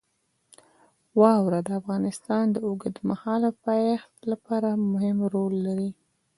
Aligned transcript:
واوره 1.21 1.59
د 1.67 1.69
افغانستان 1.79 2.45
د 2.51 2.57
اوږدمهاله 2.67 3.49
پایښت 3.65 4.13
لپاره 4.31 4.69
مهم 4.91 5.17
رول 5.33 5.53
لري. 5.67 5.91